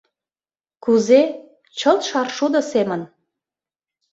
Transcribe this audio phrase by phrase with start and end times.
[0.83, 1.21] —Кузе?—
[1.77, 3.01] Чылт шаршудо семын.